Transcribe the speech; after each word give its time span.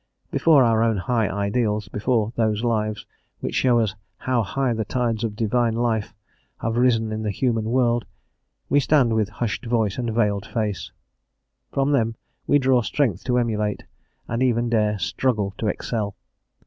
Before 0.31 0.63
our 0.63 0.81
own 0.81 0.97
high 0.97 1.29
ideals, 1.29 1.87
before 1.87 2.33
those 2.35 2.63
lives 2.63 3.05
which 3.39 3.53
show 3.53 3.77
us 3.77 3.93
"how 4.17 4.41
high 4.41 4.73
the 4.73 4.83
tides 4.83 5.23
of 5.23 5.35
divine 5.35 5.75
life 5.75 6.11
have 6.59 6.75
risen 6.75 7.11
in 7.11 7.21
the 7.21 7.29
human 7.29 7.65
world," 7.65 8.05
we 8.67 8.79
stand 8.79 9.13
with 9.13 9.29
hushed 9.29 9.63
voice 9.63 9.99
and 9.99 10.11
veiled 10.11 10.47
face; 10.47 10.91
from 11.71 11.91
them 11.91 12.15
we 12.47 12.57
draw 12.57 12.81
strength 12.81 13.23
to 13.25 13.37
emulate, 13.37 13.83
and 14.27 14.41
even 14.41 14.69
dare 14.69 14.97
struggle 14.97 15.53
to 15.59 15.67
excel. 15.67 16.15